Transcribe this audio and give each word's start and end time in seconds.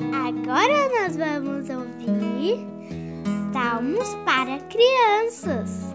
Agora 0.00 0.88
nós 1.00 1.16
vamos 1.16 1.68
ouvir 1.68 2.64
Salmos 3.52 4.14
para 4.24 4.60
crianças. 4.60 5.92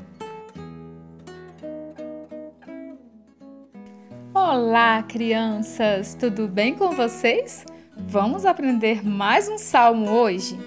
Olá, 4.34 5.02
crianças! 5.04 6.16
Tudo 6.16 6.50
bem 6.50 6.76
com 6.76 6.92
vocês? 6.92 7.66
Vamos 7.96 8.46
aprender 8.46 9.08
mais 9.08 9.48
um 9.48 9.58
salmo 9.58 10.10
hoje? 10.12 10.60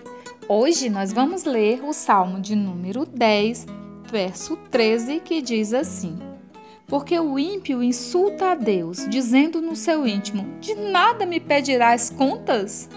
Hoje 0.48 0.88
nós 0.88 1.12
vamos 1.12 1.44
ler 1.44 1.84
o 1.84 1.92
salmo 1.92 2.40
de 2.40 2.56
número 2.56 3.04
10, 3.04 3.66
verso 4.10 4.56
13, 4.70 5.20
que 5.20 5.42
diz 5.42 5.74
assim: 5.74 6.18
Porque 6.86 7.20
o 7.20 7.38
ímpio 7.38 7.82
insulta 7.82 8.52
a 8.52 8.54
Deus, 8.54 9.06
dizendo 9.10 9.60
no 9.60 9.76
seu 9.76 10.06
íntimo: 10.06 10.58
De 10.58 10.74
nada 10.74 11.26
me 11.26 11.38
pedirás 11.38 12.08
contas? 12.08 12.88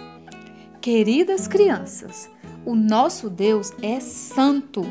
Queridas 0.91 1.47
crianças, 1.47 2.31
o 2.65 2.73
nosso 2.73 3.29
Deus 3.29 3.71
é 3.79 3.99
santo, 3.99 4.83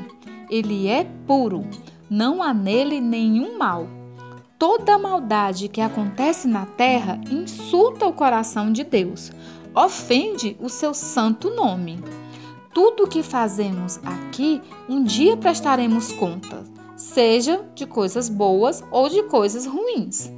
ele 0.48 0.86
é 0.86 1.02
puro, 1.26 1.68
não 2.08 2.40
há 2.40 2.54
nele 2.54 3.00
nenhum 3.00 3.58
mal. 3.58 3.88
Toda 4.56 4.96
maldade 4.96 5.66
que 5.66 5.80
acontece 5.80 6.46
na 6.46 6.64
terra 6.64 7.20
insulta 7.28 8.06
o 8.06 8.12
coração 8.12 8.72
de 8.72 8.84
Deus, 8.84 9.32
ofende 9.74 10.56
o 10.60 10.68
seu 10.68 10.94
santo 10.94 11.50
nome. 11.50 11.98
Tudo 12.72 13.02
o 13.02 13.08
que 13.08 13.24
fazemos 13.24 13.98
aqui, 14.04 14.62
um 14.88 15.02
dia 15.02 15.36
prestaremos 15.36 16.12
conta, 16.12 16.62
seja 16.96 17.68
de 17.74 17.86
coisas 17.86 18.28
boas 18.28 18.84
ou 18.92 19.08
de 19.08 19.24
coisas 19.24 19.66
ruins. 19.66 20.30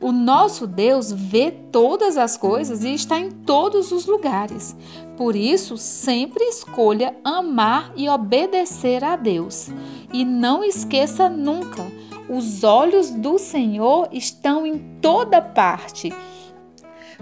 O 0.00 0.12
nosso 0.12 0.66
Deus 0.66 1.10
vê 1.12 1.50
todas 1.50 2.16
as 2.16 2.36
coisas 2.36 2.84
e 2.84 2.94
está 2.94 3.18
em 3.18 3.30
todos 3.30 3.92
os 3.92 4.06
lugares. 4.06 4.76
Por 5.16 5.34
isso, 5.36 5.76
sempre 5.76 6.44
escolha 6.44 7.14
amar 7.24 7.92
e 7.96 8.08
obedecer 8.08 9.04
a 9.04 9.16
Deus. 9.16 9.68
E 10.12 10.24
não 10.24 10.64
esqueça 10.64 11.28
nunca: 11.28 11.86
os 12.28 12.64
olhos 12.64 13.10
do 13.10 13.38
Senhor 13.38 14.08
estão 14.12 14.66
em 14.66 14.78
toda 15.00 15.40
parte. 15.40 16.12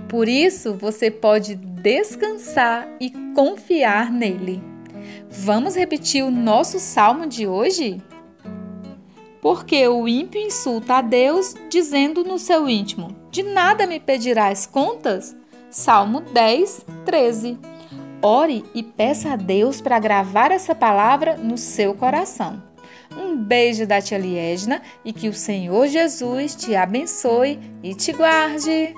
Por 0.09 0.29
isso, 0.29 0.75
você 0.75 1.11
pode 1.11 1.55
descansar 1.55 2.89
e 3.01 3.11
confiar 3.34 4.11
nele. 4.11 4.62
Vamos 5.29 5.75
repetir 5.75 6.25
o 6.25 6.31
nosso 6.31 6.79
salmo 6.79 7.27
de 7.27 7.47
hoje? 7.47 8.01
Porque 9.43 9.89
o 9.89 10.07
ímpio 10.07 10.41
insulta 10.41 10.95
a 10.95 11.03
Deus, 11.03 11.57
dizendo 11.69 12.23
no 12.23 12.39
seu 12.39 12.69
íntimo: 12.69 13.09
De 13.29 13.43
nada 13.43 13.89
me 13.89 13.98
pedirás 13.98 14.67
contas? 14.67 15.35
Salmo 15.69 16.21
10, 16.21 16.87
13. 17.05 17.59
Ore 18.23 18.65
e 18.73 18.85
peça 18.85 19.33
a 19.33 19.37
Deus 19.37 19.81
para 19.81 19.98
gravar 19.98 20.53
essa 20.53 20.77
palavra 20.77 21.37
no 21.37 21.59
seu 21.59 21.93
coração. 21.93 22.63
Um 23.19 23.37
beijo 23.37 23.85
da 23.85 24.01
tia 24.01 24.17
Liesna 24.17 24.81
e 25.05 25.13
que 25.13 25.29
o 25.29 25.35
Senhor 25.35 25.89
Jesus 25.89 26.55
te 26.55 26.77
abençoe 26.77 27.59
e 27.83 27.97
te 27.97 28.13
guarde. 28.13 28.95